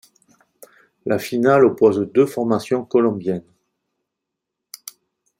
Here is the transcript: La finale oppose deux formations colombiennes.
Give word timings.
La 1.05 1.19
finale 1.19 1.63
oppose 1.63 1.99
deux 2.11 2.25
formations 2.25 2.83
colombiennes. 2.83 3.43